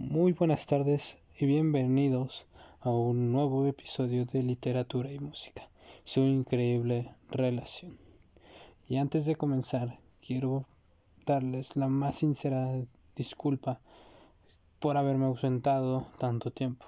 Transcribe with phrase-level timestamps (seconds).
[0.00, 2.46] Muy buenas tardes y bienvenidos
[2.80, 5.68] a un nuevo episodio de Literatura y Música,
[6.04, 7.98] su increíble relación.
[8.88, 10.64] Y antes de comenzar, quiero
[11.26, 12.72] darles la más sincera
[13.14, 13.78] disculpa
[14.80, 16.86] por haberme ausentado tanto tiempo.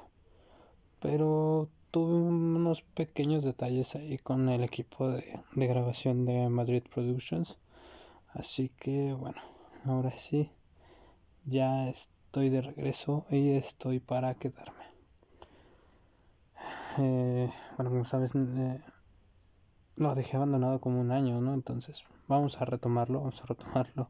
[0.98, 7.58] Pero tuve unos pequeños detalles ahí con el equipo de, grabación de Madrid Productions.
[8.32, 9.42] Así que bueno,
[9.84, 10.48] ahora sí,
[11.44, 11.90] ya
[12.32, 14.86] estoy de regreso y estoy para quedarme.
[16.96, 18.80] Eh, bueno, como sabes, eh,
[19.96, 21.52] lo dejé abandonado como un año, ¿no?
[21.52, 24.08] Entonces, vamos a retomarlo, vamos a retomarlo.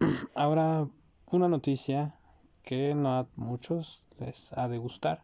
[0.34, 0.88] Ahora,
[1.30, 2.16] una noticia
[2.64, 5.22] que no a muchos les ha de gustar.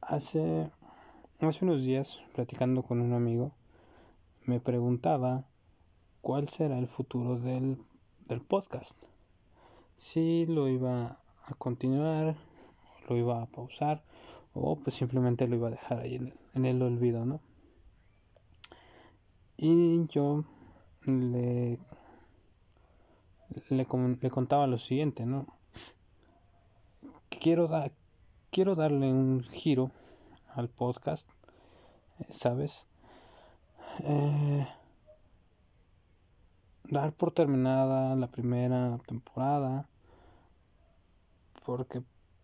[0.00, 0.70] Hace,
[1.40, 3.50] hace unos días, platicando con un amigo,
[4.44, 5.42] me preguntaba
[6.20, 7.82] cuál será el futuro del,
[8.28, 9.06] del podcast.
[10.04, 12.36] Si lo iba a continuar,
[13.08, 14.04] lo iba a pausar
[14.52, 16.16] o pues simplemente lo iba a dejar ahí
[16.52, 17.40] en, el olvido, ¿no?
[19.56, 20.44] Y yo
[21.06, 21.78] le,
[23.70, 23.86] le,
[24.20, 25.46] le contaba lo siguiente, ¿no?
[27.30, 27.90] Quiero, da,
[28.50, 29.90] quiero darle un giro
[30.54, 31.26] al podcast,
[32.28, 32.86] ¿sabes?
[34.00, 34.68] Eh,
[36.84, 39.88] dar por terminada la primera temporada
[41.64, 42.02] porque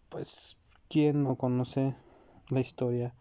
[0.08, 0.56] pues
[0.88, 1.94] quién no conoce
[2.48, 3.14] la historia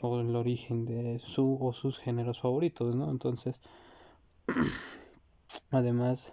[0.00, 3.60] o el origen de su o sus géneros favoritos no entonces
[5.70, 6.32] además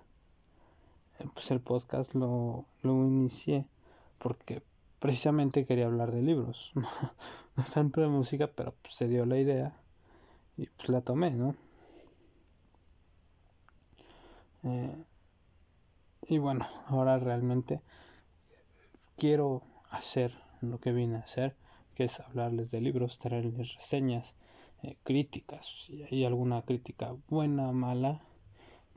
[1.19, 3.65] eh, pues el podcast lo, lo inicié
[4.19, 4.61] porque
[4.99, 9.73] precisamente quería hablar de libros no tanto de música pero pues, se dio la idea
[10.57, 11.55] y pues la tomé no
[14.63, 14.95] eh,
[16.27, 17.81] y bueno, ahora realmente
[19.21, 21.55] quiero hacer lo que vine a hacer,
[21.93, 24.33] que es hablarles de libros, traerles reseñas,
[24.81, 28.21] eh, críticas, si hay alguna crítica buena, mala,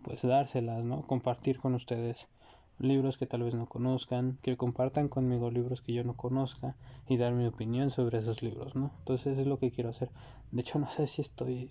[0.02, 1.02] pues dárselas, ¿no?
[1.02, 2.26] Compartir con ustedes
[2.78, 6.74] libros que tal vez no conozcan, que compartan conmigo libros que yo no conozca
[7.06, 8.92] y dar mi opinión sobre esos libros, ¿no?
[9.00, 10.08] Entonces es lo que quiero hacer.
[10.52, 11.70] De hecho, no sé si estoy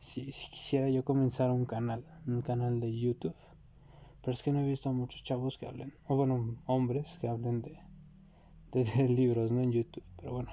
[0.00, 3.34] si, quisiera yo comenzar un canal, un canal de YouTube,
[4.26, 7.28] pero es que no he visto a muchos chavos que hablen, o bueno, hombres que
[7.28, 7.78] hablen de,
[8.72, 9.60] de, libros, ¿no?
[9.60, 10.50] En YouTube, pero bueno,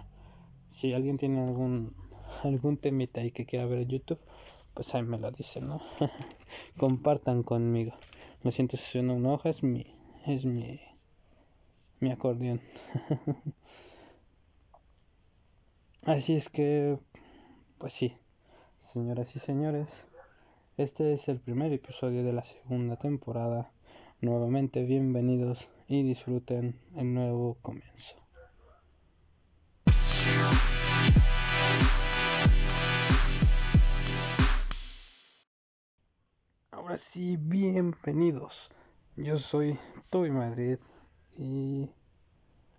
[0.69, 1.95] si alguien tiene algún,
[2.43, 4.19] algún temita ahí que quiera ver en YouTube,
[4.75, 5.81] pues ahí me lo dicen, ¿no?
[6.77, 7.93] Compartan conmigo.
[8.43, 9.87] Me siento en una hoja, es mi,
[10.27, 10.79] es mi,
[11.99, 12.61] mi acordeón.
[16.03, 16.99] Así es que,
[17.79, 18.15] pues sí.
[18.77, 20.05] Señoras y señores,
[20.77, 23.71] este es el primer episodio de la segunda temporada.
[24.21, 28.15] Nuevamente bienvenidos y disfruten el nuevo comienzo.
[36.71, 38.71] Ahora sí, bienvenidos.
[39.15, 39.77] Yo soy
[40.09, 40.79] Toby Madrid
[41.37, 41.91] y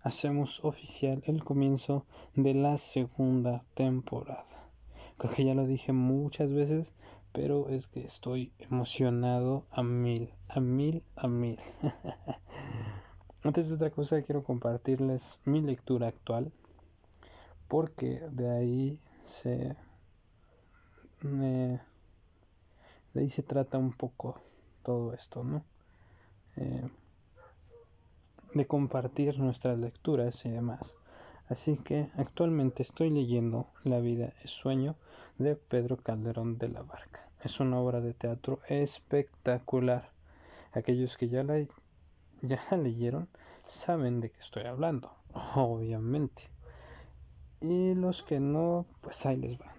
[0.03, 4.47] hacemos oficial el comienzo de la segunda temporada.
[5.17, 6.93] Creo que ya lo dije muchas veces,
[7.35, 11.59] pero es que estoy emocionado a mil, a mil, a mil.
[13.43, 16.53] Antes de otra cosa quiero compartirles mi lectura actual,
[17.67, 19.77] porque de ahí se...
[21.23, 21.81] de
[23.17, 24.41] ahí se trata un poco
[24.85, 25.65] todo esto, ¿no?
[26.57, 26.89] Eh,
[28.55, 30.95] de compartir nuestras lecturas y demás.
[31.49, 34.97] Así que actualmente estoy leyendo La vida es sueño
[35.39, 37.29] de Pedro Calderón de la Barca.
[37.43, 40.09] Es una obra de teatro espectacular.
[40.73, 41.63] Aquellos que ya la,
[42.41, 43.29] ya la leyeron
[43.67, 45.13] saben de qué estoy hablando,
[45.55, 46.45] obviamente.
[47.61, 49.75] Y los que no, pues ahí les va.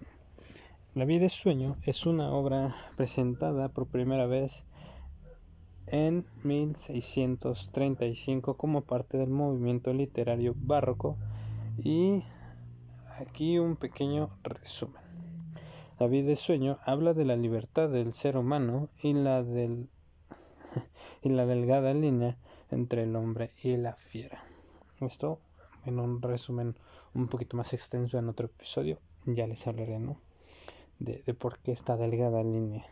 [0.93, 4.63] La vida es sueño es una obra presentada por primera vez
[5.87, 11.17] en 1635 como parte del movimiento literario barroco
[11.77, 12.23] y
[13.19, 15.01] aquí un pequeño resumen.
[15.99, 19.89] La vida de sueño habla de la libertad del ser humano y la, del,
[21.21, 22.37] y la delgada línea
[22.71, 24.43] entre el hombre y la fiera.
[24.99, 25.39] Esto
[25.85, 26.75] en un resumen
[27.13, 28.99] un poquito más extenso en otro episodio.
[29.25, 30.17] Ya les hablaré, ¿no?
[30.99, 32.85] De, de por qué esta delgada línea.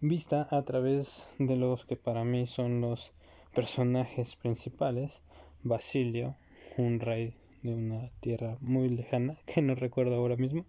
[0.00, 3.12] Vista a través de los que para mí son los
[3.54, 5.20] personajes principales
[5.68, 6.36] Basilio,
[6.76, 10.64] un rey de una tierra muy lejana que no recuerdo ahora mismo,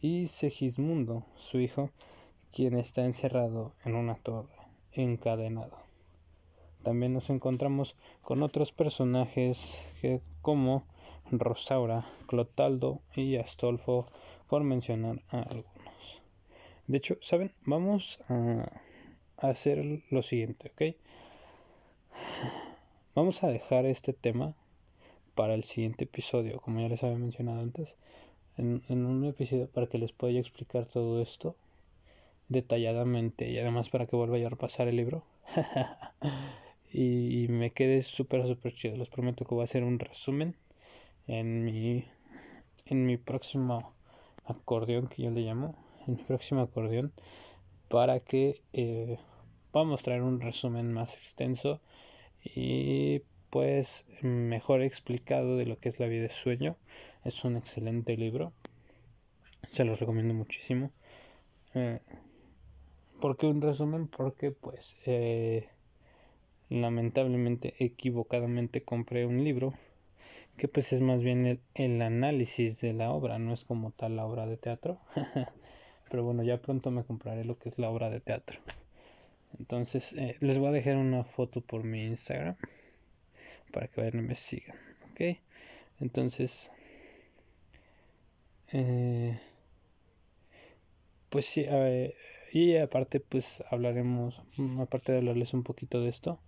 [0.00, 1.90] y Segismundo, su hijo,
[2.52, 4.54] quien está encerrado en una torre
[4.92, 5.76] encadenado.
[6.82, 9.58] También nos encontramos con otros personajes
[10.40, 10.84] como
[11.30, 14.06] Rosaura, Clotaldo y Astolfo,
[14.48, 16.22] por mencionar a algunos.
[16.86, 17.52] De hecho, ¿saben?
[17.66, 18.70] Vamos a
[19.36, 20.96] hacer lo siguiente, ¿ok?
[23.18, 24.54] Vamos a dejar este tema
[25.34, 27.96] para el siguiente episodio, como ya les había mencionado antes,
[28.56, 31.56] en, un episodio para que les pueda explicar todo esto
[32.48, 35.24] detalladamente y además para que vuelva a repasar el libro.
[36.92, 38.96] Y, me quede súper súper chido.
[38.96, 40.54] Les prometo que voy a hacer un resumen
[41.26, 42.04] en mi
[42.86, 43.92] en mi próximo
[44.44, 45.74] acordeón que yo le llamo
[46.06, 47.12] en mi próximo acordeón
[47.88, 49.18] para que eh,
[49.72, 51.80] vamos a traer un resumen más extenso
[52.42, 56.76] y pues mejor explicado de lo que es la vida de sueño.
[57.24, 58.52] Es un excelente libro.
[59.68, 60.92] Se los recomiendo muchísimo.
[61.74, 62.00] Eh,
[63.20, 64.08] ¿Por qué un resumen?
[64.08, 65.68] Porque pues eh,
[66.68, 69.74] lamentablemente equivocadamente compré un libro
[70.56, 74.16] que pues es más bien el, el, análisis de la obra, no es como tal
[74.16, 74.98] la obra de teatro.
[76.10, 78.60] Pero bueno, ya pronto me compraré lo que es la obra de teatro.
[79.58, 82.56] Entonces, eh, les voy a dejar una foto por mi Instagram
[83.72, 84.76] para que vayan y me sigan.
[85.10, 85.38] Ok,
[86.00, 86.70] entonces,
[88.72, 89.38] eh,
[91.30, 91.66] pues sí,
[92.52, 94.42] y aparte, pues hablaremos,
[94.80, 96.40] aparte de hablarles un poquito de esto,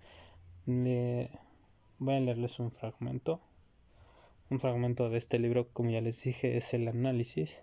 [0.66, 3.40] voy a leerles un fragmento.
[4.50, 7.56] Un fragmento de este libro, como ya les dije, es el análisis.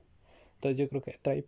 [0.56, 1.46] Entonces yo creo que trae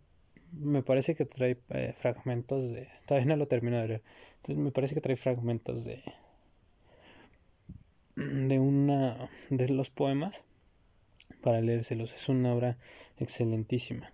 [0.52, 2.88] me parece que trae eh, fragmentos de.
[3.06, 4.02] Todavía no lo termino de leer.
[4.36, 6.02] Entonces me parece que trae fragmentos de.
[8.16, 9.30] de una.
[9.50, 10.42] de los poemas.
[11.42, 12.12] Para leérselos.
[12.12, 12.76] Es una obra
[13.18, 14.12] excelentísima.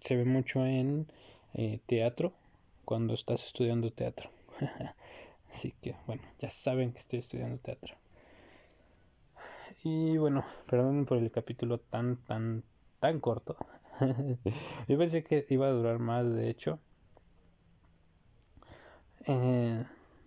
[0.00, 1.06] Se ve mucho en
[1.54, 2.32] eh, teatro.
[2.84, 4.30] Cuando estás estudiando teatro.
[5.52, 7.94] Así que, bueno, ya saben que estoy estudiando teatro.
[9.82, 12.62] Y bueno, perdón por el capítulo tan, tan,
[13.00, 13.56] tan corto.
[14.88, 16.78] Yo pensé que iba a durar más, de hecho.
[19.26, 19.84] Eh,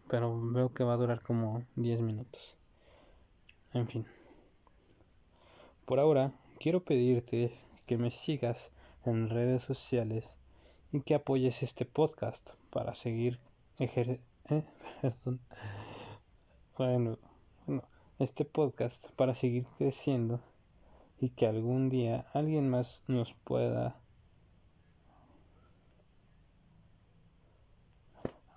[0.10, 2.56] pero veo que va a durar como 10 minutos.
[3.74, 4.06] En fin.
[5.86, 7.54] Por ahora, quiero pedirte
[7.86, 8.72] que me sigas
[9.06, 10.36] en redes sociales
[10.92, 13.40] y que apoyes este podcast para seguir
[13.80, 14.20] eh,
[16.78, 17.18] bueno,
[18.18, 20.42] este podcast para seguir creciendo
[21.20, 24.00] y que algún día alguien más nos pueda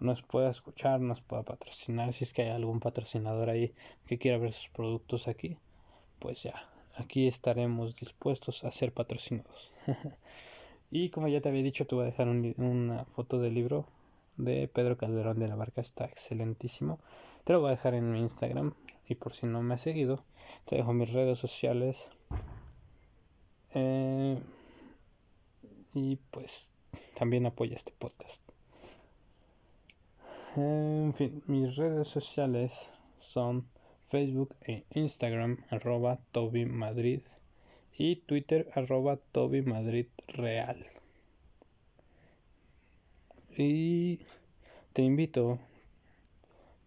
[0.02, 3.72] nos pueda escuchar, nos pueda patrocinar, si es que hay algún patrocinador ahí
[4.06, 5.56] que quiera ver sus productos aquí,
[6.18, 9.72] pues ya, aquí estaremos dispuestos a ser patrocinados.
[10.90, 13.86] y como ya te había dicho, te voy a dejar una foto del libro
[14.36, 16.98] de Pedro Calderón de la Barca, está excelentísimo.
[17.44, 18.74] Te lo voy a dejar en mi Instagram
[19.08, 20.24] y por si no me has seguido,
[20.64, 22.08] te dejo mis redes sociales
[23.74, 24.38] eh,
[25.94, 26.70] y pues
[27.14, 28.40] también apoya este podcast.
[30.56, 33.66] En fin, mis redes sociales son
[34.08, 37.20] Facebook e Instagram arroba Toby Madrid
[37.96, 40.84] y Twitter arroba Toby Madrid Real.
[43.56, 44.20] Y
[44.92, 45.58] te invito,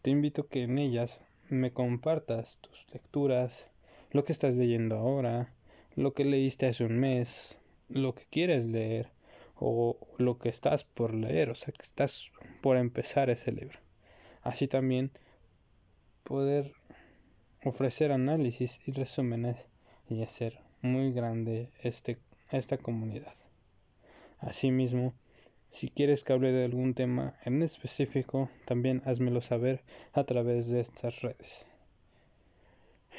[0.02, 3.66] te invito que en ellas me compartas tus lecturas,
[4.12, 5.54] lo que estás leyendo ahora,
[5.96, 7.58] lo que leíste hace un mes,
[7.90, 9.10] lo que quieres leer
[9.56, 13.80] o lo que estás por leer, o sea, que estás por empezar ese libro.
[14.42, 15.12] Así también
[16.24, 16.74] poder
[17.64, 19.58] ofrecer análisis y resúmenes
[20.10, 22.18] y hacer muy grande este,
[22.52, 23.34] esta comunidad.
[24.40, 25.14] Asimismo,
[25.70, 29.82] si quieres que hable de algún tema en específico, también házmelo saber
[30.14, 31.66] a través de estas redes.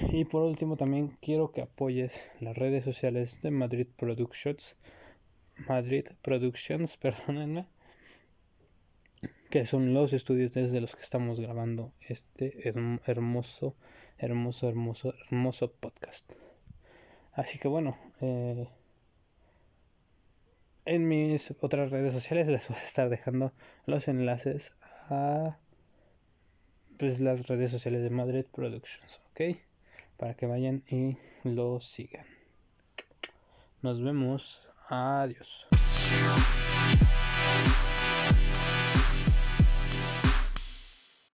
[0.01, 4.77] Y por último también quiero que apoyes las redes sociales de Madrid Productions.
[5.69, 7.67] Madrid Productions, perdónenme.
[9.49, 12.69] Que son los estudios desde los que estamos grabando este
[13.07, 13.75] hermoso,
[14.19, 16.31] hermoso, hermoso, hermoso podcast.
[17.33, 18.69] Así que bueno, eh,
[20.85, 23.53] en mis otras redes sociales les voy a estar dejando
[23.87, 24.73] los enlaces
[25.09, 25.57] a
[26.99, 29.57] pues, las redes sociales de Madrid Productions, ¿ok?
[30.17, 32.27] Para que vayan y lo sigan.
[33.83, 34.69] Nos vemos.
[34.89, 35.69] Adiós.